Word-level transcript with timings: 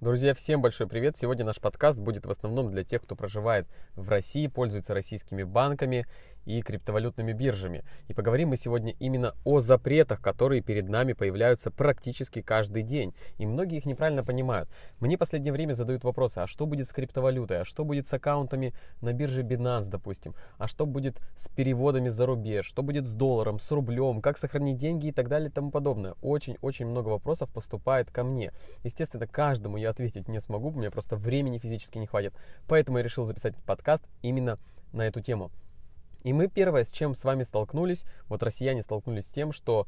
Друзья, 0.00 0.32
всем 0.32 0.62
большой 0.62 0.86
привет! 0.86 1.16
Сегодня 1.16 1.44
наш 1.44 1.58
подкаст 1.58 1.98
будет 1.98 2.24
в 2.24 2.30
основном 2.30 2.70
для 2.70 2.84
тех, 2.84 3.02
кто 3.02 3.16
проживает 3.16 3.66
в 3.96 4.08
России, 4.08 4.46
пользуется 4.46 4.94
российскими 4.94 5.42
банками 5.42 6.06
и 6.44 6.62
криптовалютными 6.62 7.32
биржами. 7.32 7.84
И 8.06 8.14
поговорим 8.14 8.50
мы 8.50 8.56
сегодня 8.56 8.94
именно 9.00 9.34
о 9.44 9.58
запретах, 9.58 10.20
которые 10.22 10.62
перед 10.62 10.88
нами 10.88 11.12
появляются 11.12 11.72
практически 11.72 12.42
каждый 12.42 12.84
день. 12.84 13.12
И 13.36 13.46
многие 13.46 13.76
их 13.76 13.86
неправильно 13.86 14.24
понимают. 14.24 14.70
Мне 15.00 15.16
в 15.16 15.18
последнее 15.18 15.52
время 15.52 15.74
задают 15.74 16.04
вопросы, 16.04 16.38
а 16.38 16.46
что 16.46 16.66
будет 16.66 16.88
с 16.88 16.92
криптовалютой, 16.92 17.62
а 17.62 17.64
что 17.64 17.84
будет 17.84 18.06
с 18.06 18.12
аккаунтами 18.14 18.74
на 19.02 19.12
бирже 19.12 19.42
Binance, 19.42 19.88
допустим, 19.90 20.34
а 20.58 20.68
что 20.68 20.86
будет 20.86 21.20
с 21.36 21.48
переводами 21.48 22.08
за 22.08 22.24
рубеж, 22.24 22.66
что 22.66 22.82
будет 22.82 23.06
с 23.06 23.12
долларом, 23.12 23.58
с 23.58 23.70
рублем, 23.72 24.22
как 24.22 24.38
сохранить 24.38 24.76
деньги 24.76 25.08
и 25.08 25.12
так 25.12 25.28
далее 25.28 25.50
и 25.50 25.52
тому 25.52 25.70
подобное. 25.70 26.14
Очень-очень 26.22 26.86
много 26.86 27.08
вопросов 27.08 27.52
поступает 27.52 28.10
ко 28.10 28.22
мне. 28.22 28.52
Естественно, 28.84 29.26
каждому 29.26 29.76
я 29.76 29.87
ответить 29.88 30.28
не 30.28 30.40
смогу, 30.40 30.70
меня 30.70 30.90
просто 30.90 31.16
времени 31.16 31.58
физически 31.58 31.98
не 31.98 32.06
хватит. 32.06 32.34
Поэтому 32.66 32.98
я 32.98 33.04
решил 33.04 33.24
записать 33.24 33.56
подкаст 33.64 34.04
именно 34.22 34.58
на 34.92 35.06
эту 35.06 35.20
тему. 35.20 35.50
И 36.24 36.32
мы 36.32 36.48
первое, 36.48 36.84
с 36.84 36.90
чем 36.90 37.14
с 37.14 37.24
вами 37.24 37.42
столкнулись, 37.42 38.04
вот 38.28 38.42
россияне 38.42 38.82
столкнулись 38.82 39.26
с 39.26 39.30
тем, 39.30 39.52
что 39.52 39.86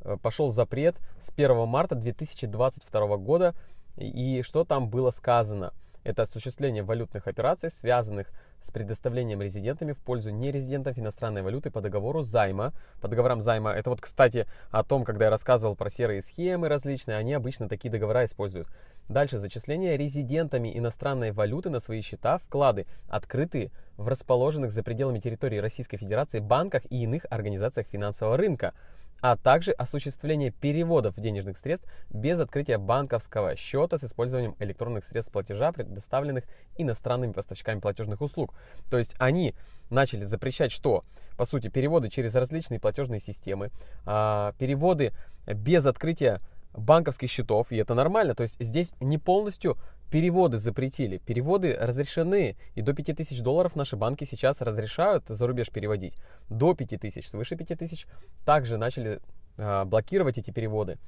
э, 0.00 0.16
пошел 0.20 0.50
запрет 0.50 0.96
с 1.20 1.30
1 1.30 1.66
марта 1.68 1.94
2022 1.94 3.16
года, 3.18 3.54
и 3.96 4.42
что 4.42 4.64
там 4.64 4.88
было 4.88 5.10
сказано. 5.10 5.72
Это 6.04 6.22
осуществление 6.22 6.82
валютных 6.82 7.26
операций, 7.26 7.70
связанных 7.70 8.28
с 8.60 8.70
предоставлением 8.70 9.42
резидентами 9.42 9.92
в 9.92 9.98
пользу 9.98 10.30
нерезидентов 10.30 10.98
иностранной 10.98 11.42
валюты 11.42 11.70
по 11.70 11.80
договору 11.80 12.22
займа. 12.22 12.72
По 13.00 13.08
договорам 13.08 13.40
займа, 13.40 13.72
это 13.72 13.90
вот, 13.90 14.00
кстати, 14.00 14.46
о 14.70 14.82
том, 14.84 15.04
когда 15.04 15.26
я 15.26 15.30
рассказывал 15.30 15.76
про 15.76 15.90
серые 15.90 16.22
схемы 16.22 16.68
различные, 16.68 17.16
они 17.16 17.34
обычно 17.34 17.68
такие 17.68 17.90
договора 17.90 18.24
используют. 18.24 18.68
Дальше, 19.08 19.38
зачисление 19.38 19.96
резидентами 19.96 20.76
иностранной 20.76 21.32
валюты 21.32 21.70
на 21.70 21.80
свои 21.80 22.02
счета, 22.02 22.38
вклады, 22.38 22.86
открытые 23.08 23.70
в 23.96 24.08
расположенных 24.08 24.70
за 24.70 24.82
пределами 24.82 25.18
территории 25.18 25.58
Российской 25.58 25.96
Федерации 25.96 26.40
банках 26.40 26.84
и 26.90 27.02
иных 27.02 27.26
организациях 27.30 27.86
финансового 27.86 28.36
рынка 28.36 28.74
а 29.20 29.36
также 29.36 29.72
осуществление 29.72 30.50
переводов 30.50 31.16
денежных 31.16 31.58
средств 31.58 31.88
без 32.10 32.40
открытия 32.40 32.78
банковского 32.78 33.56
счета 33.56 33.98
с 33.98 34.04
использованием 34.04 34.54
электронных 34.58 35.04
средств 35.04 35.32
платежа, 35.32 35.72
предоставленных 35.72 36.44
иностранными 36.76 37.32
поставщиками 37.32 37.80
платежных 37.80 38.20
услуг. 38.20 38.54
То 38.90 38.98
есть 38.98 39.14
они 39.18 39.54
начали 39.90 40.24
запрещать 40.24 40.72
что? 40.72 41.04
По 41.36 41.44
сути, 41.44 41.68
переводы 41.68 42.08
через 42.08 42.34
различные 42.34 42.80
платежные 42.80 43.20
системы, 43.20 43.70
а, 44.04 44.52
переводы 44.58 45.12
без 45.46 45.86
открытия 45.86 46.40
банковских 46.74 47.30
счетов, 47.30 47.72
и 47.72 47.76
это 47.76 47.94
нормально. 47.94 48.34
То 48.34 48.42
есть 48.42 48.56
здесь 48.60 48.92
не 49.00 49.18
полностью 49.18 49.78
переводы 50.10 50.58
запретили. 50.58 51.18
Переводы 51.18 51.74
разрешены, 51.74 52.56
и 52.74 52.82
до 52.82 52.94
5000 52.94 53.40
долларов 53.40 53.76
наши 53.76 53.96
банки 53.96 54.24
сейчас 54.24 54.60
разрешают 54.60 55.24
за 55.28 55.46
рубеж 55.46 55.70
переводить. 55.70 56.16
До 56.48 56.74
5000, 56.74 57.26
свыше 57.26 57.56
5000 57.56 58.06
также 58.44 58.76
начали 58.76 59.20
э, 59.56 59.84
блокировать 59.84 60.38
эти 60.38 60.50
переводы. 60.50 60.98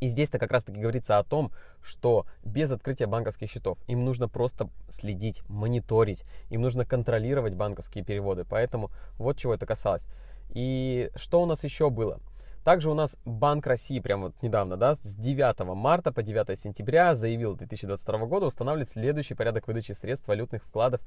И 0.00 0.08
здесь-то 0.08 0.38
как 0.38 0.52
раз-таки 0.52 0.78
говорится 0.78 1.18
о 1.18 1.24
том, 1.24 1.50
что 1.82 2.26
без 2.44 2.70
открытия 2.70 3.06
банковских 3.06 3.50
счетов 3.50 3.78
им 3.86 4.04
нужно 4.04 4.28
просто 4.28 4.68
следить, 4.88 5.42
мониторить, 5.48 6.24
им 6.50 6.60
нужно 6.60 6.84
контролировать 6.84 7.54
банковские 7.54 8.04
переводы. 8.04 8.44
Поэтому 8.44 8.90
вот 9.16 9.38
чего 9.38 9.54
это 9.54 9.64
касалось. 9.64 10.06
И 10.50 11.10
что 11.16 11.42
у 11.42 11.46
нас 11.46 11.64
еще 11.64 11.88
было? 11.88 12.20
Также 12.66 12.90
у 12.90 12.94
нас 12.94 13.16
Банк 13.24 13.64
России 13.68 14.00
прямо 14.00 14.24
вот 14.24 14.42
недавно, 14.42 14.76
да, 14.76 14.96
с 14.96 15.14
9 15.14 15.60
марта 15.76 16.10
по 16.10 16.20
9 16.20 16.58
сентября 16.58 17.14
заявил 17.14 17.54
2022 17.54 18.26
года 18.26 18.46
устанавливать 18.46 18.90
следующий 18.90 19.34
порядок 19.34 19.68
выдачи 19.68 19.92
средств 19.92 20.26
валютных 20.26 20.64
вкладов 20.64 21.00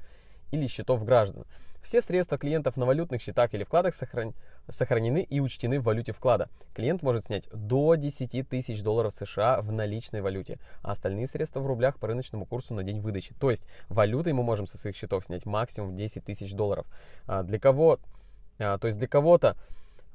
или 0.52 0.66
счетов 0.66 1.04
граждан. 1.04 1.44
Все 1.82 2.00
средства 2.00 2.38
клиентов 2.38 2.78
на 2.78 2.86
валютных 2.86 3.20
счетах 3.20 3.52
или 3.52 3.64
вкладах 3.64 3.94
сохран... 3.94 4.32
сохранены 4.70 5.22
и 5.22 5.40
учтены 5.40 5.80
в 5.80 5.82
валюте 5.82 6.14
вклада. 6.14 6.48
Клиент 6.72 7.02
может 7.02 7.26
снять 7.26 7.46
до 7.52 7.94
10 7.94 8.48
тысяч 8.48 8.82
долларов 8.82 9.12
США 9.12 9.60
в 9.60 9.70
наличной 9.70 10.22
валюте, 10.22 10.58
а 10.80 10.92
остальные 10.92 11.26
средства 11.26 11.60
в 11.60 11.66
рублях 11.66 11.98
по 11.98 12.06
рыночному 12.06 12.46
курсу 12.46 12.72
на 12.72 12.84
день 12.84 13.00
выдачи. 13.00 13.34
То 13.38 13.50
есть 13.50 13.66
валютой 13.90 14.32
мы 14.32 14.42
можем 14.42 14.66
со 14.66 14.78
своих 14.78 14.96
счетов 14.96 15.26
снять 15.26 15.44
максимум 15.44 15.94
10 15.94 16.24
тысяч 16.24 16.54
долларов. 16.54 16.86
А 17.26 17.42
для 17.42 17.58
кого, 17.58 18.00
а, 18.58 18.78
то 18.78 18.86
есть 18.86 18.98
для 18.98 19.08
кого-то 19.08 19.58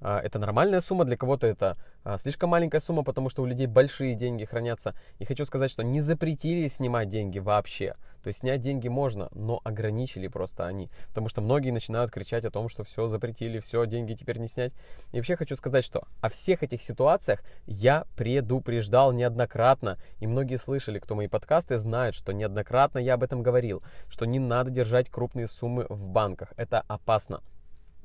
это 0.01 0.39
нормальная 0.39 0.81
сумма, 0.81 1.06
для 1.06 1.17
кого-то 1.17 1.47
это 1.47 1.78
а, 2.03 2.19
слишком 2.19 2.51
маленькая 2.51 2.79
сумма, 2.79 3.03
потому 3.03 3.29
что 3.29 3.41
у 3.41 3.45
людей 3.47 3.66
большие 3.66 4.13
деньги 4.13 4.45
хранятся. 4.45 4.94
И 5.17 5.25
хочу 5.25 5.44
сказать, 5.44 5.72
что 5.72 5.83
не 5.83 6.01
запретили 6.01 6.67
снимать 6.67 7.09
деньги 7.09 7.39
вообще. 7.39 7.95
То 8.22 8.28
есть 8.28 8.39
снять 8.39 8.59
деньги 8.59 8.88
можно, 8.88 9.29
но 9.34 9.59
ограничили 9.63 10.28
просто 10.28 10.67
они. 10.67 10.91
Потому 11.07 11.29
что 11.29 11.41
многие 11.41 11.72
начинают 11.72 12.11
кричать 12.11 12.45
о 12.45 12.51
том, 12.51 12.69
что 12.69 12.84
все 12.84 13.07
запретили, 13.07 13.59
все, 13.59 13.85
деньги 13.85 14.13
теперь 14.13 14.38
не 14.38 14.47
снять. 14.47 14.73
И 15.13 15.17
вообще 15.17 15.35
хочу 15.35 15.55
сказать, 15.55 15.84
что 15.84 16.03
о 16.22 16.29
всех 16.29 16.61
этих 16.61 16.84
ситуациях 16.84 17.41
я 17.66 18.05
предупреждал 18.16 19.11
неоднократно. 19.11 19.97
И 20.19 20.28
многие 20.28 20.57
слышали, 20.57 21.00
кто 21.00 21.16
мои 21.16 21.28
подкасты, 21.28 21.78
знают, 21.78 22.16
что 22.16 22.34
неоднократно 22.34 23.00
я 23.00 23.16
об 23.16 23.23
этом 23.23 23.41
говорил. 23.41 23.81
Что 24.09 24.25
не 24.25 24.38
надо 24.38 24.69
держать 24.69 25.09
крупные 25.09 25.47
суммы 25.47 25.88
в 25.89 26.07
банках. 26.07 26.53
Это 26.57 26.84
опасно 26.88 27.41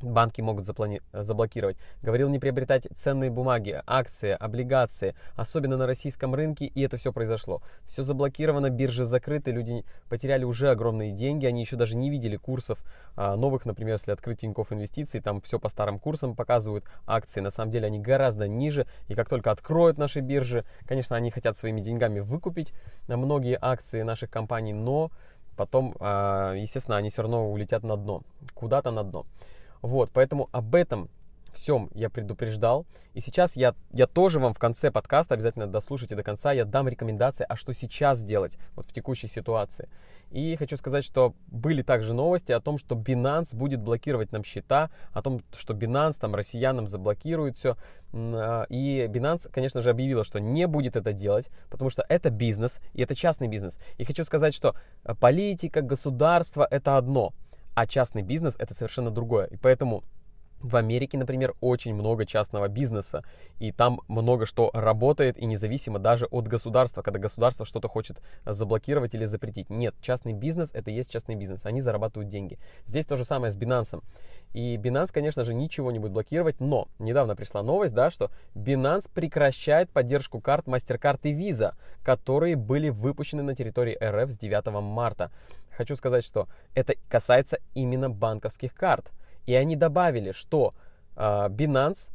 банки 0.00 0.40
могут 0.40 0.66
заплани... 0.66 1.00
заблокировать. 1.12 1.76
Говорил 2.02 2.28
не 2.28 2.38
приобретать 2.38 2.88
ценные 2.94 3.30
бумаги, 3.30 3.80
акции, 3.86 4.30
облигации, 4.30 5.14
особенно 5.36 5.76
на 5.76 5.86
российском 5.86 6.34
рынке, 6.34 6.66
и 6.66 6.82
это 6.82 6.96
все 6.96 7.12
произошло. 7.12 7.62
Все 7.84 8.02
заблокировано, 8.02 8.70
биржи 8.70 9.04
закрыты, 9.04 9.50
люди 9.50 9.84
потеряли 10.08 10.44
уже 10.44 10.70
огромные 10.70 11.12
деньги, 11.12 11.46
они 11.46 11.60
еще 11.60 11.76
даже 11.76 11.96
не 11.96 12.10
видели 12.10 12.36
курсов 12.36 12.78
а, 13.16 13.36
новых, 13.36 13.66
например, 13.66 13.94
если 13.94 14.12
открыть 14.12 14.40
Тинькофф 14.40 14.72
Инвестиции, 14.72 15.20
там 15.20 15.40
все 15.40 15.58
по 15.58 15.68
старым 15.68 15.98
курсам 15.98 16.34
показывают, 16.34 16.84
акции, 17.06 17.40
на 17.40 17.50
самом 17.50 17.70
деле 17.70 17.86
они 17.86 17.98
гораздо 17.98 18.48
ниже, 18.48 18.86
и 19.08 19.14
как 19.14 19.28
только 19.28 19.50
откроют 19.50 19.98
наши 19.98 20.20
биржи, 20.20 20.64
конечно, 20.86 21.16
они 21.16 21.30
хотят 21.30 21.56
своими 21.56 21.80
деньгами 21.80 22.20
выкупить 22.20 22.72
многие 23.08 23.58
акции 23.60 24.02
наших 24.02 24.30
компаний, 24.30 24.72
но 24.72 25.10
потом, 25.56 25.94
а, 26.00 26.54
естественно, 26.54 26.96
они 26.96 27.10
все 27.10 27.22
равно 27.22 27.50
улетят 27.50 27.82
на 27.82 27.96
дно, 27.96 28.22
куда-то 28.54 28.90
на 28.90 29.02
дно. 29.04 29.26
Вот, 29.82 30.10
поэтому 30.12 30.48
об 30.52 30.74
этом 30.74 31.08
всем 31.52 31.90
я 31.94 32.10
предупреждал. 32.10 32.86
И 33.14 33.20
сейчас 33.20 33.56
я, 33.56 33.74
я 33.92 34.06
тоже 34.06 34.38
вам 34.38 34.54
в 34.54 34.58
конце 34.58 34.90
подкаста, 34.90 35.34
обязательно 35.34 35.66
дослушайте 35.66 36.16
до 36.16 36.22
конца, 36.22 36.52
я 36.52 36.64
дам 36.64 36.88
рекомендации, 36.88 37.46
а 37.48 37.56
что 37.56 37.72
сейчас 37.72 38.18
сделать 38.18 38.56
вот 38.74 38.86
в 38.86 38.92
текущей 38.92 39.28
ситуации. 39.28 39.88
И 40.30 40.54
хочу 40.54 40.76
сказать, 40.76 41.04
что 41.04 41.34
были 41.48 41.82
также 41.82 42.14
новости 42.14 42.52
о 42.52 42.60
том, 42.60 42.78
что 42.78 42.94
Binance 42.94 43.56
будет 43.56 43.80
блокировать 43.80 44.30
нам 44.30 44.44
счета, 44.44 44.90
о 45.12 45.22
том, 45.22 45.42
что 45.52 45.74
Binance 45.74 46.20
там 46.20 46.36
россиянам 46.36 46.86
заблокирует 46.86 47.56
все. 47.56 47.76
А, 48.12 48.64
и 48.68 49.08
Binance, 49.10 49.50
конечно 49.50 49.82
же, 49.82 49.90
объявила, 49.90 50.22
что 50.22 50.38
не 50.38 50.68
будет 50.68 50.94
это 50.94 51.12
делать, 51.12 51.50
потому 51.68 51.90
что 51.90 52.04
это 52.08 52.30
бизнес, 52.30 52.78
и 52.92 53.02
это 53.02 53.16
частный 53.16 53.48
бизнес. 53.48 53.80
И 53.98 54.04
хочу 54.04 54.24
сказать, 54.24 54.54
что 54.54 54.76
политика, 55.18 55.82
государство– 55.82 56.66
это 56.70 56.96
одно– 56.96 57.32
а 57.80 57.86
частный 57.86 58.20
бизнес 58.20 58.56
это 58.58 58.74
совершенно 58.74 59.10
другое. 59.10 59.46
И 59.46 59.56
поэтому 59.56 60.04
в 60.60 60.76
Америке, 60.76 61.16
например, 61.16 61.54
очень 61.62 61.94
много 61.94 62.26
частного 62.26 62.68
бизнеса, 62.68 63.24
и 63.58 63.72
там 63.72 64.02
много 64.06 64.44
что 64.44 64.70
работает, 64.74 65.38
и 65.38 65.46
независимо 65.46 65.98
даже 65.98 66.26
от 66.26 66.46
государства, 66.46 67.00
когда 67.00 67.18
государство 67.18 67.64
что-то 67.64 67.88
хочет 67.88 68.20
заблокировать 68.44 69.14
или 69.14 69.24
запретить. 69.24 69.70
Нет, 69.70 69.94
частный 70.02 70.34
бизнес 70.34 70.72
это 70.74 70.90
и 70.90 70.94
есть 70.94 71.10
частный 71.10 71.36
бизнес, 71.36 71.64
они 71.64 71.80
зарабатывают 71.80 72.28
деньги. 72.28 72.58
Здесь 72.84 73.06
то 73.06 73.16
же 73.16 73.24
самое 73.24 73.50
с 73.50 73.56
Binance. 73.56 74.02
И 74.52 74.76
Binance, 74.76 75.10
конечно 75.14 75.44
же, 75.44 75.54
ничего 75.54 75.90
не 75.90 75.98
будет 75.98 76.12
блокировать, 76.12 76.60
но 76.60 76.88
недавно 76.98 77.34
пришла 77.34 77.62
новость, 77.62 77.94
да, 77.94 78.10
что 78.10 78.30
Binance 78.54 79.10
прекращает 79.10 79.88
поддержку 79.88 80.42
карт 80.42 80.66
MasterCard 80.66 81.20
и 81.22 81.32
Visa, 81.32 81.76
которые 82.02 82.56
были 82.56 82.90
выпущены 82.90 83.42
на 83.42 83.54
территории 83.54 83.96
РФ 83.98 84.30
с 84.30 84.36
9 84.36 84.66
марта. 84.82 85.30
Хочу 85.80 85.96
сказать, 85.96 86.24
что 86.24 86.46
это 86.74 86.94
касается 87.08 87.58
именно 87.72 88.10
банковских 88.10 88.74
карт. 88.74 89.12
И 89.46 89.54
они 89.54 89.76
добавили, 89.76 90.32
что 90.32 90.74
э, 91.16 91.48
Binance 91.48 92.10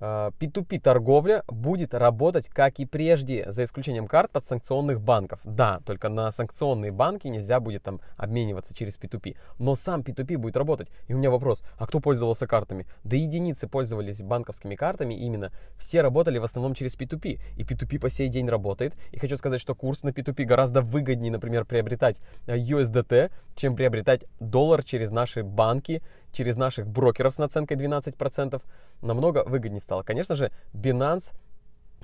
P2P 0.00 0.78
а, 0.78 0.80
торговля 0.80 1.42
будет 1.48 1.94
работать 1.94 2.48
как 2.48 2.78
и 2.78 2.86
прежде, 2.86 3.50
за 3.50 3.64
исключением 3.64 4.06
карт 4.06 4.30
подсанкционных 4.30 5.00
банков. 5.00 5.40
Да, 5.44 5.80
только 5.84 6.08
на 6.08 6.30
санкционные 6.30 6.92
банки 6.92 7.28
нельзя 7.28 7.60
будет 7.60 7.82
там 7.82 8.00
обмениваться 8.16 8.74
через 8.74 8.98
P2P. 8.98 9.36
Но 9.58 9.74
сам 9.74 10.00
P2P 10.00 10.36
будет 10.36 10.56
работать. 10.56 10.88
И 11.06 11.14
у 11.14 11.18
меня 11.18 11.30
вопрос, 11.30 11.62
а 11.76 11.86
кто 11.86 12.00
пользовался 12.00 12.46
картами? 12.46 12.86
Да 13.04 13.16
единицы 13.16 13.68
пользовались 13.68 14.22
банковскими 14.22 14.74
картами 14.74 15.14
именно. 15.14 15.52
Все 15.76 16.00
работали 16.02 16.38
в 16.38 16.44
основном 16.44 16.74
через 16.74 16.96
P2P. 16.96 17.40
И 17.56 17.62
P2P 17.62 17.98
по 17.98 18.10
сей 18.10 18.28
день 18.28 18.48
работает. 18.48 18.94
И 19.10 19.18
хочу 19.18 19.36
сказать, 19.36 19.60
что 19.60 19.74
курс 19.74 20.02
на 20.02 20.10
P2P 20.10 20.44
гораздо 20.44 20.82
выгоднее, 20.82 21.32
например, 21.32 21.64
приобретать 21.64 22.20
USDT, 22.46 23.30
чем 23.56 23.76
приобретать 23.76 24.24
доллар 24.40 24.82
через 24.84 25.10
наши 25.10 25.42
банки, 25.42 26.02
через 26.32 26.56
наших 26.56 26.86
брокеров 26.86 27.34
с 27.34 27.38
наценкой 27.38 27.76
12%. 27.76 28.62
Намного 29.02 29.44
выгоднее 29.46 29.80
стало. 29.80 30.02
Конечно 30.02 30.36
же, 30.36 30.50
Binance 30.72 31.32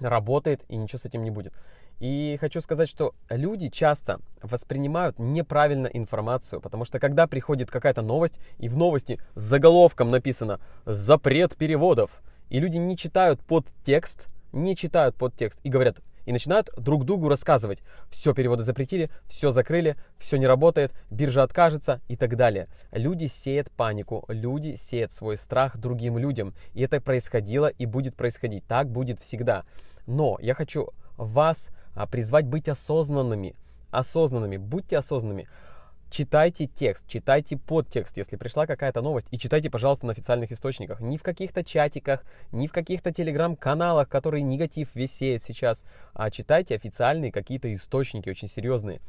работает 0.00 0.64
и 0.68 0.76
ничего 0.76 0.98
с 0.98 1.04
этим 1.04 1.22
не 1.22 1.30
будет. 1.30 1.52
И 2.00 2.36
хочу 2.40 2.60
сказать, 2.60 2.88
что 2.88 3.14
люди 3.30 3.68
часто 3.68 4.20
воспринимают 4.42 5.18
неправильно 5.18 5.86
информацию, 5.86 6.60
потому 6.60 6.84
что 6.84 6.98
когда 6.98 7.26
приходит 7.26 7.70
какая-то 7.70 8.02
новость, 8.02 8.40
и 8.58 8.68
в 8.68 8.76
новости 8.76 9.20
с 9.34 9.42
заголовком 9.42 10.10
написано 10.10 10.60
«Запрет 10.86 11.56
переводов», 11.56 12.22
и 12.50 12.58
люди 12.58 12.76
не 12.78 12.96
читают 12.96 13.40
подтекст, 13.40 14.26
не 14.52 14.76
читают 14.76 15.16
подтекст 15.16 15.60
и 15.62 15.68
говорят, 15.68 16.00
и 16.24 16.32
начинают 16.32 16.70
друг 16.76 17.04
другу 17.04 17.28
рассказывать. 17.28 17.80
Все, 18.10 18.34
переводы 18.34 18.62
запретили, 18.62 19.10
все 19.26 19.50
закрыли, 19.50 19.96
все 20.18 20.36
не 20.36 20.46
работает, 20.46 20.92
биржа 21.10 21.42
откажется 21.42 22.00
и 22.08 22.16
так 22.16 22.36
далее. 22.36 22.68
Люди 22.92 23.26
сеют 23.26 23.70
панику, 23.70 24.24
люди 24.28 24.74
сеют 24.76 25.12
свой 25.12 25.36
страх 25.36 25.76
другим 25.76 26.18
людям. 26.18 26.54
И 26.72 26.82
это 26.82 27.00
происходило 27.00 27.66
и 27.66 27.86
будет 27.86 28.16
происходить. 28.16 28.64
Так 28.66 28.90
будет 28.90 29.20
всегда. 29.20 29.64
Но 30.06 30.38
я 30.40 30.54
хочу 30.54 30.90
вас 31.16 31.68
а, 31.94 32.06
призвать 32.06 32.46
быть 32.46 32.68
осознанными. 32.68 33.54
Осознанными. 33.90 34.56
Будьте 34.56 34.98
осознанными 34.98 35.48
читайте 36.14 36.68
текст, 36.68 37.08
читайте 37.08 37.56
подтекст, 37.56 38.16
если 38.16 38.36
пришла 38.36 38.68
какая-то 38.68 39.02
новость, 39.02 39.26
и 39.32 39.38
читайте, 39.38 39.68
пожалуйста, 39.68 40.06
на 40.06 40.12
официальных 40.12 40.52
источниках. 40.52 41.00
Не 41.00 41.18
в 41.18 41.24
каких-то 41.24 41.64
чатиках, 41.64 42.24
не 42.52 42.68
в 42.68 42.72
каких-то 42.72 43.10
телеграм-каналах, 43.10 44.08
которые 44.08 44.44
негатив 44.44 44.94
весь 44.94 45.12
сеет 45.12 45.42
сейчас, 45.42 45.84
а 46.12 46.30
читайте 46.30 46.76
официальные 46.76 47.32
какие-то 47.32 47.72
источники 47.74 48.28
очень 48.28 48.46
серьезные. 48.46 49.00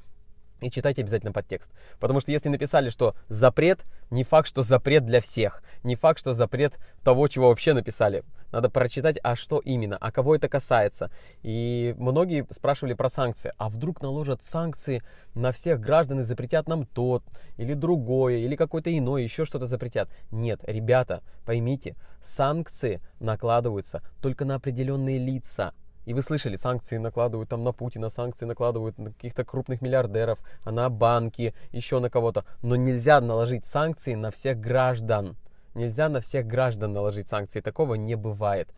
И 0.62 0.72
читайте 0.72 1.02
обязательно 1.02 1.34
подтекст. 1.34 1.72
Потому 2.00 2.19
что 2.19 2.31
если 2.31 2.50
написали, 2.50 2.90
что 2.90 3.16
запрет, 3.28 3.86
не 4.10 4.24
факт, 4.24 4.48
что 4.48 4.63
запрет 4.63 5.06
для 5.06 5.19
всех. 5.19 5.62
Не 5.84 5.96
факт, 5.96 6.19
что 6.19 6.34
запрет 6.34 6.80
того, 7.04 7.28
чего 7.28 7.50
вообще 7.50 7.74
написали. 7.74 8.24
Надо 8.52 8.69
прочитать, 8.69 9.18
а 9.22 9.36
что 9.36 9.60
именно, 9.60 9.98
а 10.00 10.12
кого 10.12 10.34
это 10.36 10.48
касается. 10.48 11.12
И 11.44 11.94
многие 11.98 12.48
спрашивали 12.52 12.94
про 12.94 13.10
санкции. 13.10 13.52
А 13.57 13.68
вдруг 13.68 14.02
наложат 14.02 14.44
санкции 14.44 15.04
на 15.34 15.52
всех 15.52 15.81
граждан 15.81 16.22
и 16.22 16.24
запретят 16.24 16.69
нам 16.69 16.86
тот, 16.86 17.24
или 17.57 17.74
другое, 17.74 18.38
или 18.38 18.56
какое-то 18.56 18.98
иное, 18.98 19.24
еще 19.24 19.44
что-то 19.44 19.68
запретят. 19.68 20.10
Нет, 20.31 20.62
ребята, 20.63 21.22
поймите, 21.46 21.96
санкции 22.24 23.02
накладываются 23.19 24.02
только 24.22 24.46
на 24.46 24.56
определенные 24.56 25.18
лица. 25.18 25.74
И 26.06 26.13
вы 26.13 26.22
слышали, 26.22 26.56
санкции 26.56 26.98
накладывают 26.98 27.50
там 27.50 27.63
на 27.63 27.72
Путина, 27.72 28.10
санкции 28.10 28.46
накладывают 28.46 28.98
на 28.98 29.12
каких-то 29.12 29.44
крупных 29.44 29.81
миллиардеров, 29.81 30.40
на 30.66 30.90
банки, 30.90 31.54
еще 31.72 32.00
на 32.00 32.10
кого-то. 32.10 32.46
Но 32.62 32.75
нельзя 32.75 33.19
наложить 33.22 33.66
санкции 33.66 34.13
на 34.13 34.31
всех 34.31 34.60
граждан. 34.60 35.36
Нельзя 35.74 36.07
на 36.07 36.22
всех 36.22 36.48
граждан 36.48 36.94
наложить 36.94 37.28
санкции. 37.28 37.60
Такого 37.60 37.96
не 37.96 38.16
бывает. 38.16 38.69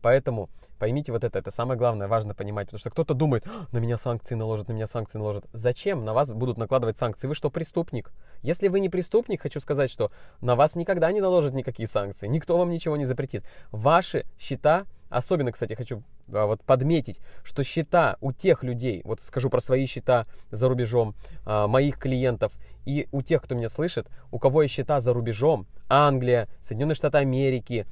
Поэтому 0.00 0.48
поймите 0.78 1.10
вот 1.10 1.24
это, 1.24 1.40
это 1.40 1.50
самое 1.50 1.76
главное, 1.76 2.06
важно 2.06 2.34
понимать, 2.34 2.68
потому 2.68 2.78
что 2.78 2.90
кто-то 2.90 3.14
думает, 3.14 3.44
на 3.72 3.78
меня 3.78 3.96
санкции 3.96 4.36
наложат, 4.36 4.68
на 4.68 4.72
меня 4.72 4.86
санкции 4.86 5.18
наложат. 5.18 5.44
Зачем 5.52 6.04
на 6.04 6.14
вас 6.14 6.32
будут 6.32 6.56
накладывать 6.56 6.96
санкции? 6.96 7.26
Вы 7.26 7.34
что, 7.34 7.50
преступник? 7.50 8.12
Если 8.42 8.68
вы 8.68 8.78
не 8.78 8.88
преступник, 8.88 9.42
хочу 9.42 9.58
сказать, 9.58 9.90
что 9.90 10.12
на 10.40 10.54
вас 10.54 10.76
никогда 10.76 11.10
не 11.10 11.20
наложат 11.20 11.52
никакие 11.52 11.88
санкции, 11.88 12.28
никто 12.28 12.56
вам 12.56 12.70
ничего 12.70 12.96
не 12.96 13.04
запретит. 13.04 13.44
Ваши 13.72 14.24
счета 14.38 14.84
Особенно, 15.08 15.52
кстати, 15.52 15.74
хочу 15.74 16.02
а, 16.32 16.46
вот 16.46 16.62
подметить, 16.62 17.20
что 17.42 17.62
счета 17.62 18.16
у 18.20 18.32
тех 18.32 18.62
людей, 18.62 19.02
вот 19.04 19.20
скажу 19.20 19.48
про 19.50 19.60
свои 19.60 19.86
счета 19.86 20.26
за 20.50 20.68
рубежом, 20.68 21.14
а, 21.44 21.66
моих 21.66 21.98
клиентов 21.98 22.52
и 22.84 23.08
у 23.12 23.22
тех, 23.22 23.42
кто 23.42 23.54
меня 23.54 23.68
слышит, 23.68 24.06
у 24.30 24.38
кого 24.38 24.62
есть 24.62 24.74
счета 24.74 25.00
за 25.00 25.12
рубежом, 25.12 25.66
Англия, 25.88 26.48
Соединенные 26.60 26.94
Штаты 26.94 27.18
Америки, 27.18 27.86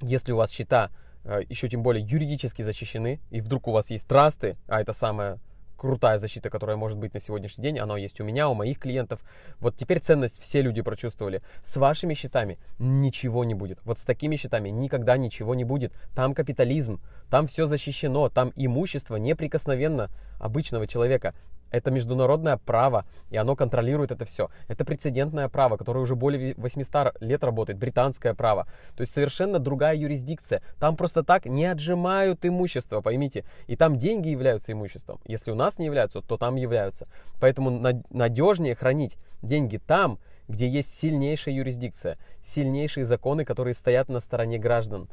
если 0.00 0.32
у 0.32 0.36
вас 0.36 0.50
счета 0.50 0.90
а, 1.24 1.40
еще 1.40 1.68
тем 1.68 1.82
более 1.82 2.04
юридически 2.04 2.62
защищены, 2.62 3.20
и 3.30 3.40
вдруг 3.40 3.68
у 3.68 3.72
вас 3.72 3.90
есть 3.90 4.06
трасты, 4.06 4.56
а 4.66 4.80
это 4.80 4.92
самое 4.92 5.38
крутая 5.76 6.18
защита, 6.18 6.50
которая 6.50 6.76
может 6.76 6.98
быть 6.98 7.14
на 7.14 7.20
сегодняшний 7.20 7.62
день, 7.62 7.78
она 7.78 7.96
есть 7.96 8.20
у 8.20 8.24
меня, 8.24 8.48
у 8.48 8.54
моих 8.54 8.78
клиентов. 8.78 9.20
Вот 9.58 9.76
теперь 9.76 10.00
ценность 10.00 10.40
все 10.40 10.62
люди 10.62 10.82
прочувствовали. 10.82 11.42
С 11.62 11.76
вашими 11.76 12.14
счетами 12.14 12.58
ничего 12.78 13.44
не 13.44 13.54
будет. 13.54 13.80
Вот 13.84 13.98
с 13.98 14.04
такими 14.04 14.36
счетами 14.36 14.70
никогда 14.70 15.16
ничего 15.16 15.54
не 15.54 15.64
будет. 15.64 15.92
Там 16.14 16.34
капитализм, 16.34 17.00
там 17.30 17.46
все 17.46 17.66
защищено, 17.66 18.28
там 18.28 18.52
имущество 18.56 19.16
неприкосновенно 19.16 20.10
обычного 20.38 20.86
человека. 20.86 21.34
Это 21.76 21.90
международное 21.90 22.56
право, 22.56 23.04
и 23.28 23.36
оно 23.36 23.54
контролирует 23.54 24.10
это 24.10 24.24
все. 24.24 24.48
Это 24.66 24.86
прецедентное 24.86 25.50
право, 25.50 25.76
которое 25.76 26.00
уже 26.00 26.16
более 26.16 26.54
800 26.56 27.20
лет 27.20 27.44
работает, 27.44 27.78
британское 27.78 28.32
право. 28.32 28.66
То 28.96 29.02
есть 29.02 29.12
совершенно 29.12 29.58
другая 29.58 29.94
юрисдикция. 29.94 30.62
Там 30.80 30.96
просто 30.96 31.22
так 31.22 31.44
не 31.44 31.66
отжимают 31.66 32.46
имущество, 32.46 33.02
поймите. 33.02 33.44
И 33.66 33.76
там 33.76 33.98
деньги 33.98 34.28
являются 34.28 34.72
имуществом. 34.72 35.20
Если 35.26 35.50
у 35.50 35.54
нас 35.54 35.78
не 35.78 35.84
являются, 35.84 36.22
то 36.22 36.38
там 36.38 36.56
являются. 36.56 37.08
Поэтому 37.40 37.70
надежнее 38.08 38.74
хранить 38.74 39.18
деньги 39.42 39.76
там, 39.76 40.18
где 40.48 40.66
есть 40.66 40.98
сильнейшая 40.98 41.56
юрисдикция, 41.56 42.16
сильнейшие 42.42 43.04
законы, 43.04 43.44
которые 43.44 43.74
стоят 43.74 44.08
на 44.08 44.20
стороне 44.20 44.58
граждан. 44.58 45.10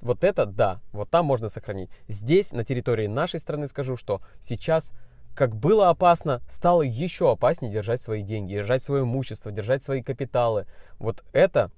Вот 0.00 0.24
это 0.24 0.46
да, 0.46 0.80
вот 0.92 1.10
там 1.10 1.26
можно 1.26 1.48
сохранить. 1.48 1.90
Здесь, 2.06 2.52
на 2.52 2.64
территории 2.64 3.06
нашей 3.06 3.40
страны, 3.40 3.66
скажу, 3.66 3.96
что 3.96 4.20
сейчас 4.40 4.92
как 5.36 5.54
было 5.54 5.90
опасно, 5.90 6.40
стало 6.48 6.82
еще 6.82 7.30
опаснее 7.30 7.70
держать 7.72 8.00
свои 8.00 8.22
деньги, 8.22 8.54
держать 8.54 8.82
свое 8.82 9.02
имущество, 9.02 9.52
держать 9.52 9.82
свои 9.82 10.02
капиталы. 10.02 10.66
Вот 10.98 11.22
это 11.32 11.70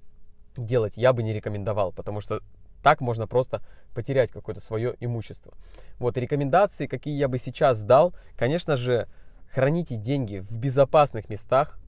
делать 0.56 0.96
я 0.96 1.12
бы 1.12 1.24
не 1.24 1.34
рекомендовал, 1.34 1.92
потому 1.92 2.20
что 2.20 2.40
так 2.84 3.00
можно 3.00 3.26
просто 3.26 3.60
потерять 3.94 4.30
какое-то 4.30 4.60
свое 4.60 4.94
имущество. 5.00 5.52
Вот 5.98 6.16
рекомендации, 6.16 6.86
какие 6.86 7.18
я 7.18 7.26
бы 7.26 7.38
сейчас 7.38 7.82
дал, 7.82 8.14
конечно 8.36 8.76
же, 8.76 9.08
храните 9.50 9.96
деньги 9.96 10.38
в 10.38 10.56
безопасных 10.56 11.28
местах, 11.28 11.80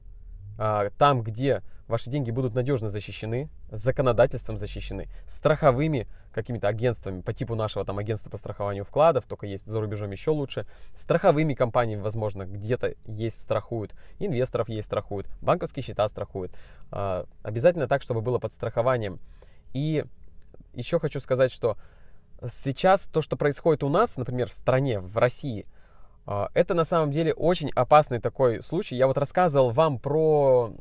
там, 0.56 1.22
где 1.22 1.62
ваши 1.90 2.08
деньги 2.08 2.30
будут 2.30 2.54
надежно 2.54 2.88
защищены, 2.88 3.50
законодательством 3.70 4.56
защищены, 4.56 5.08
страховыми 5.26 6.06
какими-то 6.32 6.68
агентствами 6.68 7.20
по 7.20 7.32
типу 7.32 7.54
нашего 7.54 7.84
там 7.84 7.98
агентства 7.98 8.30
по 8.30 8.36
страхованию 8.36 8.84
вкладов, 8.84 9.26
только 9.26 9.46
есть 9.46 9.66
за 9.66 9.80
рубежом 9.80 10.10
еще 10.12 10.30
лучше, 10.30 10.66
страховыми 10.94 11.54
компаниями, 11.54 12.00
возможно, 12.00 12.46
где-то 12.46 12.94
есть 13.06 13.42
страхуют, 13.42 13.94
инвесторов 14.18 14.68
есть 14.68 14.86
страхуют, 14.86 15.28
банковские 15.42 15.82
счета 15.82 16.06
страхуют. 16.08 16.52
А, 16.90 17.26
обязательно 17.42 17.88
так, 17.88 18.02
чтобы 18.02 18.22
было 18.22 18.38
под 18.38 18.52
страхованием. 18.52 19.18
И 19.72 20.04
еще 20.72 20.98
хочу 20.98 21.20
сказать, 21.20 21.52
что 21.52 21.76
сейчас 22.48 23.02
то, 23.02 23.20
что 23.20 23.36
происходит 23.36 23.82
у 23.82 23.88
нас, 23.88 24.16
например, 24.16 24.48
в 24.48 24.54
стране, 24.54 25.00
в 25.00 25.18
России– 25.18 25.66
а, 25.76 25.79
это 26.26 26.74
на 26.74 26.84
самом 26.84 27.10
деле 27.10 27.32
очень 27.32 27.70
опасный 27.74 28.20
такой 28.20 28.62
случай. 28.62 28.96
Я 28.96 29.06
вот 29.06 29.18
рассказывал 29.18 29.70
вам 29.70 29.98
про 29.98 30.74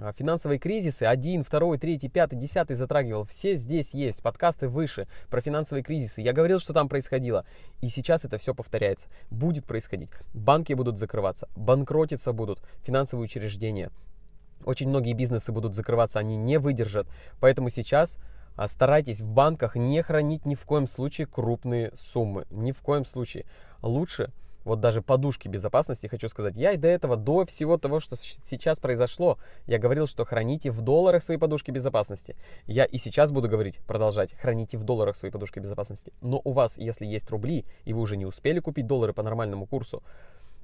а, 0.00 0.12
финансовые 0.12 0.58
кризисы. 0.58 1.04
Один, 1.04 1.44
второй, 1.44 1.78
третий, 1.78 2.08
пятый, 2.08 2.36
десятый 2.36 2.76
затрагивал. 2.76 3.24
Все 3.24 3.56
здесь 3.56 3.94
есть. 3.94 4.22
Подкасты 4.22 4.68
выше 4.68 5.06
про 5.30 5.40
финансовые 5.40 5.82
кризисы. 5.82 6.20
Я 6.20 6.32
говорил, 6.32 6.58
что 6.58 6.72
там 6.72 6.88
происходило. 6.88 7.44
И 7.80 7.88
сейчас 7.88 8.24
это 8.24 8.38
все 8.38 8.54
повторяется. 8.54 9.08
Будет 9.30 9.66
происходить. 9.66 10.10
Банки 10.32 10.72
будут 10.72 10.98
закрываться. 10.98 11.48
Банкротиться 11.56 12.32
будут. 12.32 12.60
Финансовые 12.82 13.24
учреждения. 13.24 13.90
Очень 14.64 14.88
многие 14.88 15.12
бизнесы 15.12 15.52
будут 15.52 15.74
закрываться. 15.74 16.18
Они 16.18 16.36
не 16.36 16.58
выдержат. 16.58 17.06
Поэтому 17.40 17.68
сейчас 17.70 18.18
а, 18.56 18.68
старайтесь 18.68 19.20
в 19.20 19.28
банках 19.28 19.76
не 19.76 20.02
хранить 20.02 20.46
ни 20.46 20.54
в 20.54 20.64
коем 20.64 20.86
случае 20.86 21.26
крупные 21.26 21.92
суммы. 21.96 22.46
Ни 22.50 22.72
в 22.72 22.80
коем 22.80 23.04
случае. 23.04 23.44
Лучше 23.82 24.32
вот 24.64 24.80
даже 24.80 25.02
подушки 25.02 25.48
безопасности, 25.48 26.06
хочу 26.06 26.28
сказать, 26.28 26.56
я 26.56 26.72
и 26.72 26.76
до 26.76 26.88
этого, 26.88 27.16
до 27.16 27.44
всего 27.46 27.78
того, 27.78 28.00
что 28.00 28.16
сейчас 28.16 28.80
произошло, 28.80 29.38
я 29.66 29.78
говорил, 29.78 30.06
что 30.06 30.24
храните 30.24 30.70
в 30.70 30.80
долларах 30.80 31.22
свои 31.22 31.36
подушки 31.36 31.70
безопасности. 31.70 32.36
Я 32.66 32.84
и 32.84 32.98
сейчас 32.98 33.32
буду 33.32 33.48
говорить, 33.48 33.78
продолжать, 33.86 34.32
храните 34.34 34.78
в 34.78 34.84
долларах 34.84 35.16
свои 35.16 35.30
подушки 35.30 35.58
безопасности. 35.58 36.12
Но 36.20 36.40
у 36.44 36.52
вас, 36.52 36.78
если 36.78 37.06
есть 37.06 37.30
рубли, 37.30 37.64
и 37.84 37.92
вы 37.92 38.00
уже 38.00 38.16
не 38.16 38.26
успели 38.26 38.60
купить 38.60 38.86
доллары 38.86 39.12
по 39.12 39.22
нормальному 39.22 39.66
курсу, 39.66 40.02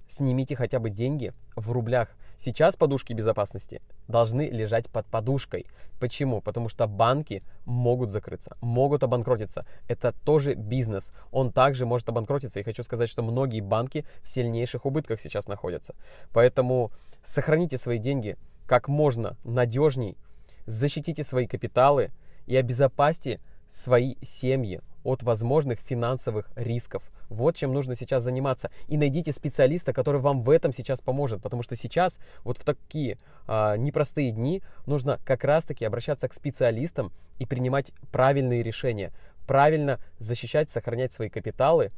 снимите 0.09 0.57
хотя 0.57 0.79
бы 0.79 0.91
деньги 0.91 1.33
в 1.57 1.71
рублях. 1.73 2.09
Сейчас 2.43 2.75
подушки 2.75 3.13
безопасности 3.13 3.83
должны 4.09 4.49
лежать 4.49 4.89
под 4.89 5.05
подушкой. 5.05 5.67
Почему? 6.01 6.41
Потому 6.41 6.71
что 6.71 6.87
банки 6.87 7.43
могут 7.67 8.11
закрыться, 8.11 8.57
могут 8.63 9.03
обанкротиться. 9.03 9.67
Это 9.89 10.15
тоже 10.25 10.55
бизнес. 10.55 11.13
Он 11.33 11.53
также 11.53 11.85
может 11.85 12.09
обанкротиться. 12.09 12.59
И 12.59 12.63
хочу 12.63 12.83
сказать, 12.83 13.11
что 13.11 13.23
многие 13.23 13.61
банки 13.61 14.07
в 14.23 14.29
сильнейших 14.29 14.87
убытках 14.87 15.21
сейчас 15.21 15.49
находятся. 15.49 15.95
Поэтому 16.33 16.93
сохраните 17.23 17.77
свои 17.77 17.99
деньги 17.99 18.39
как 18.67 18.89
можно 18.89 19.37
надежней, 19.45 20.17
защитите 20.65 21.25
свои 21.25 21.47
капиталы 21.47 22.11
и 22.47 22.57
обезопасьте 22.57 23.39
свои 23.69 24.15
семьи 24.23 24.81
от 25.05 25.23
возможных 25.23 25.79
финансовых 25.81 26.51
рисков. 26.57 27.03
Вот 27.31 27.57
чем 27.57 27.73
нужно 27.73 27.95
сейчас 27.95 28.23
заниматься. 28.25 28.71
И 28.89 28.99
найдите 28.99 29.33
специалиста, 29.33 29.93
который 29.93 30.21
вам 30.21 30.43
в 30.43 30.51
этом 30.51 30.73
сейчас 30.73 31.01
поможет. 31.01 31.41
Потому 31.43 31.63
что 31.63 31.77
сейчас, 31.77 32.19
вот 32.45 32.59
в 32.59 32.65
такие 32.65 33.19
а, 33.47 33.77
непростые 33.77 34.33
дни, 34.33 34.63
нужно 34.87 35.19
как 35.25 35.45
раз-таки 35.45 35.85
обращаться 35.85 36.29
к 36.29 36.35
специалистам 36.35 37.13
и 37.39 37.47
принимать 37.47 37.93
правильные 38.13 38.63
решения. 38.63 39.13
Правильно 39.47 39.99
защищать, 40.19 40.71
сохранять 40.71 41.13
свои 41.13 41.31
капиталы 41.31 41.93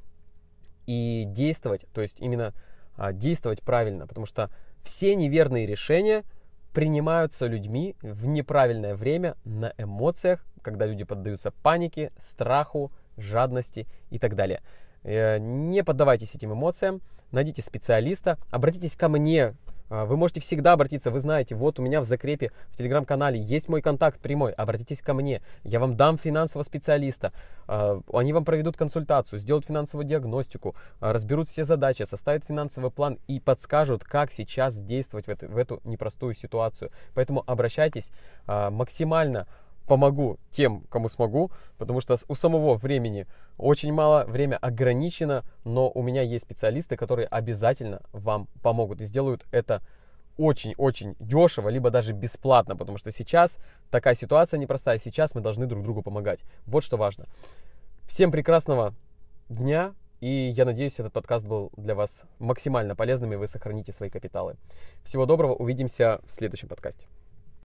и 0.87 1.25
действовать, 1.27 1.87
то 1.93 2.01
есть 2.01 2.21
именно 2.21 2.53
а, 2.97 3.13
действовать 3.13 3.63
правильно, 3.63 4.07
потому 4.07 4.27
что 4.27 4.51
все 4.83 5.15
неверные 5.15 5.67
решения 5.67 6.25
принимаются 6.73 7.47
людьми 7.47 7.97
в 8.03 8.27
неправильное 8.27 8.95
время 8.95 9.37
на 9.45 9.73
эмоциях, 9.79 10.45
когда 10.63 10.87
люди 10.87 11.05
поддаются 11.05 11.51
панике, 11.51 12.13
страху, 12.19 12.93
жадности 13.17 13.87
и 14.11 14.19
так 14.19 14.35
далее. 14.35 14.63
Э, 15.05 15.39
не 15.39 15.83
поддавайтесь 15.83 16.35
этим 16.35 16.53
эмоциям, 16.53 17.01
найдите 17.33 17.63
специалиста, 17.63 18.39
обратитесь 18.51 18.97
ко 18.97 19.09
мне, 19.09 19.55
а, 19.93 20.07
вы 20.07 20.17
можете 20.17 20.41
всегда 20.41 20.73
обратиться, 20.73 21.11
вы 21.11 21.19
знаете, 21.19 21.55
вот 21.55 21.79
у 21.79 21.83
меня 21.83 22.01
в 22.01 22.05
закрепе 22.05 22.51
в 22.71 22.77
телеграм-канале 22.79 23.39
есть 23.39 23.69
мой 23.69 23.83
контакт 23.83 24.19
прямой, 24.21 24.53
обратитесь 24.53 25.03
ко 25.03 25.13
мне, 25.13 25.43
я 25.65 25.81
вам 25.81 25.97
дам 25.97 26.17
финансового 26.17 26.65
специалиста, 26.65 27.33
а, 27.67 28.01
они 28.11 28.33
вам 28.33 28.47
проведут 28.47 28.79
консультацию, 28.79 29.39
сделают 29.39 29.67
финансовую 29.67 30.07
диагностику, 30.07 30.75
разберут 31.01 31.47
все 31.47 31.65
задачи, 31.65 32.05
составят 32.05 32.45
финансовый 32.45 32.91
план 32.91 33.19
и 33.27 33.39
подскажут, 33.39 34.03
как 34.03 34.33
сейчас 34.33 34.81
действовать 34.81 35.27
в, 35.27 35.29
это, 35.29 35.47
в 35.47 35.59
эту 35.59 35.83
непростую 35.85 36.35
ситуацию. 36.35 36.91
Поэтому 37.15 37.45
обращайтесь 37.47 38.13
максимально 38.47 39.47
помогу 39.87 40.39
тем, 40.51 40.83
кому 40.91 41.09
смогу, 41.09 41.51
потому 41.79 42.01
что 42.01 42.17
у 42.29 42.35
самого 42.35 42.75
времени 42.75 43.27
очень 43.59 43.93
мало, 43.93 44.25
время 44.25 44.57
ограничено, 44.57 45.45
но 45.65 45.91
у 45.91 46.03
меня 46.03 46.23
есть 46.23 46.45
специалисты, 46.45 46.97
которые 46.97 47.27
обязательно 47.27 48.01
вам 48.13 48.49
помогут 48.63 49.01
и 49.01 49.05
сделают 49.05 49.45
это 49.53 49.83
очень-очень 50.39 51.15
дешево, 51.21 51.69
либо 51.69 51.91
даже 51.91 52.13
бесплатно, 52.13 52.77
потому 52.77 52.99
что 52.99 53.11
сейчас 53.11 53.59
такая 53.91 54.15
ситуация 54.15 54.59
непростая, 54.59 54.99
сейчас 54.99 55.35
мы 55.35 55.41
должны 55.41 55.67
друг 55.67 55.83
другу 55.83 56.03
помогать. 56.03 56.41
Вот 56.67 56.83
что 56.83 56.97
важно. 56.97 57.27
Всем 58.05 58.33
прекрасного 58.33 58.95
дня, 59.49 59.95
и 60.21 60.53
я 60.57 60.65
надеюсь, 60.65 60.99
этот 60.99 61.13
подкаст 61.13 61.47
был 61.47 61.71
для 61.77 61.95
вас 61.95 62.25
максимально 62.39 62.97
полезным, 62.97 63.33
и 63.33 63.37
вы 63.37 63.47
сохраните 63.47 63.93
свои 63.93 64.09
капиталы. 64.11 64.57
Всего 65.03 65.27
доброго, 65.27 65.55
увидимся 65.55 66.21
в 66.25 66.33
следующем 66.33 66.69
подкасте. 66.69 67.07